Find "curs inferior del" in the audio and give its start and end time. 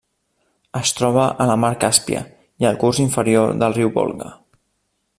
2.85-3.81